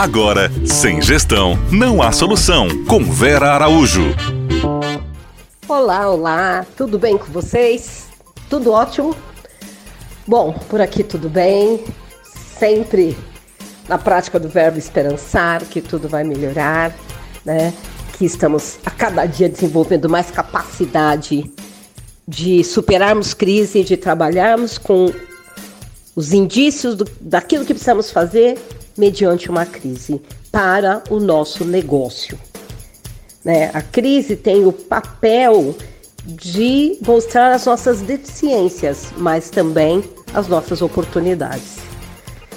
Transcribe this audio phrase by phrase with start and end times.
[0.00, 2.68] Agora, sem gestão, não há solução.
[2.86, 4.16] Com Vera Araújo.
[5.68, 8.06] Olá, olá, tudo bem com vocês?
[8.48, 9.14] Tudo ótimo?
[10.26, 11.84] Bom, por aqui tudo bem,
[12.58, 13.14] sempre
[13.86, 16.96] na prática do verbo esperançar que tudo vai melhorar,
[17.44, 17.74] né?
[18.16, 21.44] Que estamos a cada dia desenvolvendo mais capacidade
[22.26, 25.12] de superarmos crise, de trabalharmos com
[26.16, 28.56] os indícios do, daquilo que precisamos fazer
[28.96, 30.20] mediante uma crise
[30.50, 32.38] para o nosso negócio.
[33.44, 33.70] Né?
[33.72, 35.74] A crise tem o papel
[36.24, 41.76] de mostrar as nossas deficiências, mas também as nossas oportunidades.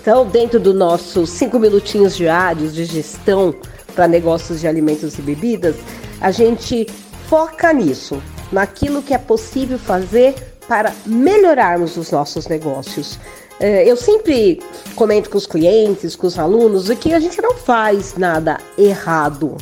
[0.00, 3.54] Então, dentro dos nossos cinco minutinhos diários de gestão
[3.94, 5.76] para negócios de alimentos e bebidas,
[6.20, 6.86] a gente
[7.28, 10.34] foca nisso, naquilo que é possível fazer
[10.68, 13.18] para melhorarmos os nossos negócios.
[13.58, 14.60] É, eu sempre
[14.94, 19.56] comento com os clientes, com os alunos, que a gente não faz nada errado.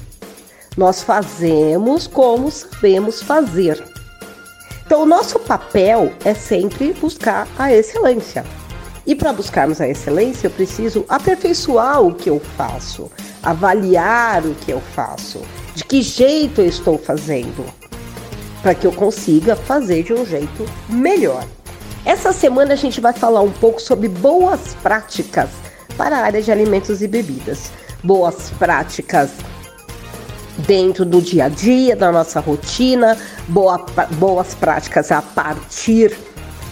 [0.77, 3.83] Nós fazemos como sabemos fazer.
[4.85, 8.45] Então, o nosso papel é sempre buscar a excelência.
[9.07, 13.11] E para buscarmos a excelência, eu preciso aperfeiçoar o que eu faço,
[13.43, 15.41] avaliar o que eu faço,
[15.75, 17.65] de que jeito eu estou fazendo,
[18.63, 21.45] para que eu consiga fazer de um jeito melhor.
[22.05, 25.51] Essa semana a gente vai falar um pouco sobre boas práticas
[25.97, 27.71] para a área de alimentos e bebidas.
[28.03, 29.31] Boas práticas
[30.59, 33.17] dentro do dia a dia, da nossa rotina,
[33.49, 36.17] boa, boas práticas a partir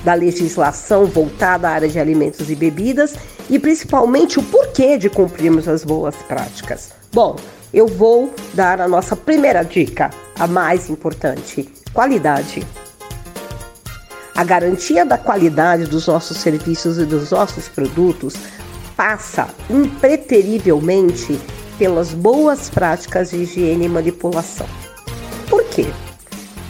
[0.04, 3.14] da legislação voltada à área de alimentos e bebidas
[3.48, 6.92] e principalmente o porquê de cumprirmos as boas práticas.
[7.12, 7.36] Bom,
[7.72, 12.66] eu vou dar a nossa primeira dica, a mais importante: qualidade.
[14.34, 18.34] A garantia da qualidade dos nossos serviços e dos nossos produtos
[18.96, 21.40] passa impreterivelmente
[21.78, 24.66] pelas boas práticas de higiene e manipulação.
[25.48, 25.86] Por quê?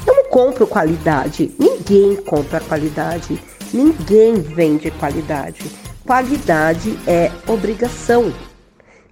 [0.06, 3.40] Eu não compro qualidade, ninguém compra qualidade,
[3.72, 5.70] ninguém vende qualidade.
[6.04, 8.32] Qualidade é obrigação.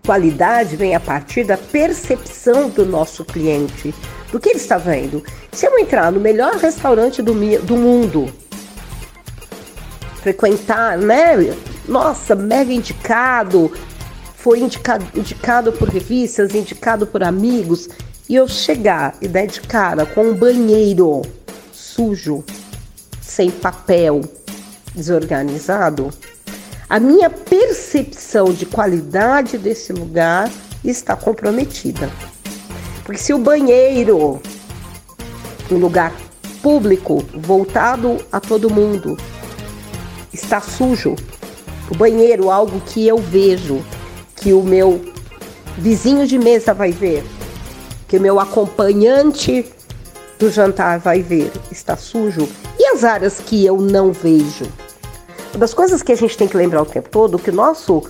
[0.05, 3.95] Qualidade vem a partir da percepção do nosso cliente,
[4.33, 5.23] do que ele está vendo.
[5.53, 8.33] Se eu entrar no melhor restaurante do, do mundo,
[10.23, 11.55] frequentar, né?
[11.87, 13.71] Nossa, mega indicado,
[14.35, 17.89] foi indicado, indicado por revistas, indicado por amigos,
[18.29, 21.23] e eu chegar e dar de cara com um banheiro
[21.73, 22.43] sujo,
[23.21, 24.23] sem papel,
[24.95, 26.11] desorganizado,
[26.89, 30.51] a minha percepção de qualidade desse lugar
[30.85, 32.11] está comprometida.
[33.13, 34.41] Porque se o banheiro,
[35.71, 36.15] um lugar
[36.63, 39.19] público, voltado a todo mundo,
[40.33, 41.15] está sujo,
[41.91, 43.85] o banheiro, algo que eu vejo,
[44.37, 44.99] que o meu
[45.77, 47.23] vizinho de mesa vai ver,
[48.09, 49.71] que o meu acompanhante
[50.39, 52.49] do jantar vai ver, está sujo,
[52.79, 54.65] e as áreas que eu não vejo.
[55.51, 57.55] Uma das coisas que a gente tem que lembrar o tempo todo é que o
[57.55, 58.05] nosso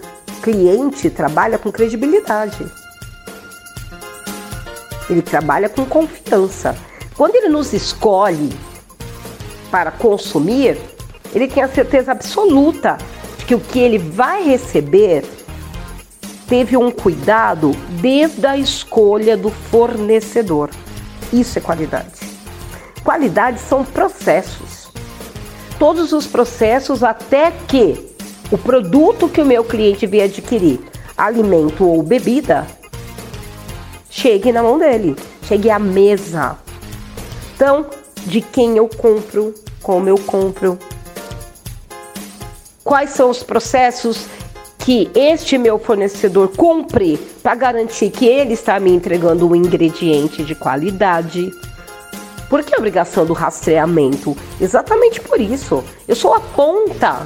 [0.44, 2.81] cliente trabalha com credibilidade.
[5.08, 6.76] Ele trabalha com confiança.
[7.16, 8.52] Quando ele nos escolhe
[9.70, 10.78] para consumir,
[11.34, 12.98] ele tem a certeza absoluta
[13.38, 15.24] de que o que ele vai receber
[16.48, 17.70] teve um cuidado
[18.00, 20.68] desde a escolha do fornecedor.
[21.32, 22.20] Isso é qualidade.
[23.02, 24.92] Qualidade são processos.
[25.78, 28.12] Todos os processos até que
[28.50, 30.78] o produto que o meu cliente vier adquirir,
[31.16, 32.66] alimento ou bebida,
[34.22, 35.16] chegue na mão dele,
[35.48, 36.56] chegue à mesa.
[37.56, 37.86] Então,
[38.18, 39.52] de quem eu compro,
[39.82, 40.78] como eu compro,
[42.84, 44.26] quais são os processos
[44.78, 50.54] que este meu fornecedor cumpre para garantir que ele está me entregando um ingrediente de
[50.54, 51.50] qualidade.
[52.48, 54.36] Por que a obrigação do rastreamento?
[54.60, 55.82] Exatamente por isso.
[56.06, 57.24] Eu sou a ponta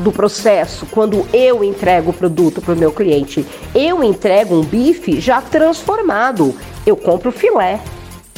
[0.00, 3.46] do processo quando eu entrego o produto para o meu cliente.
[3.74, 6.54] Eu entrego um bife já transformado.
[6.86, 7.80] Eu compro filé.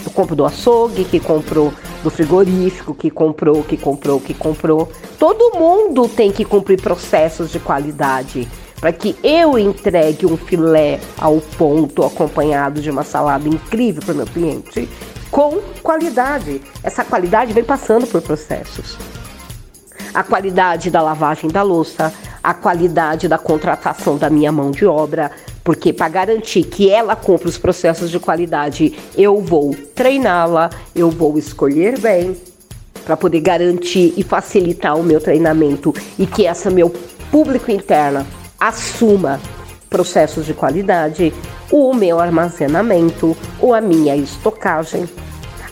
[0.04, 1.72] Eu compro do açougue, que comprou
[2.02, 4.90] do frigorífico, que comprou, que comprou, que comprou.
[5.18, 8.48] Todo mundo tem que cumprir processos de qualidade
[8.80, 14.16] para que eu entregue um filé ao ponto, acompanhado de uma salada incrível para o
[14.16, 14.88] meu cliente,
[15.30, 16.60] com qualidade.
[16.82, 18.98] Essa qualidade vem passando por processos.
[20.14, 22.12] A qualidade da lavagem da louça,
[22.42, 25.30] a qualidade da contratação da minha mão de obra,
[25.64, 31.38] porque para garantir que ela cumpra os processos de qualidade, eu vou treiná-la, eu vou
[31.38, 32.36] escolher bem
[33.04, 36.92] para poder garantir e facilitar o meu treinamento e que essa meu
[37.30, 38.26] público interna
[38.58, 39.40] assuma
[39.88, 41.32] processos de qualidade,
[41.70, 45.08] o meu armazenamento ou a minha estocagem,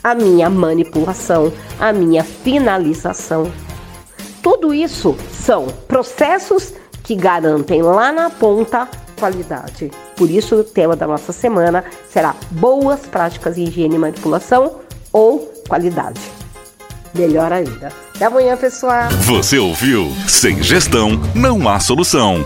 [0.03, 3.51] a minha manipulação, a minha finalização.
[4.51, 6.73] Tudo isso são processos
[7.05, 9.93] que garantem lá na ponta qualidade.
[10.17, 14.81] Por isso, o tema da nossa semana será boas práticas em higiene e manipulação
[15.13, 15.39] ou
[15.69, 16.21] qualidade.
[17.15, 17.93] Melhor ainda.
[18.13, 19.09] Até amanhã, pessoal.
[19.21, 20.13] Você ouviu?
[20.27, 22.45] Sem gestão, não há solução.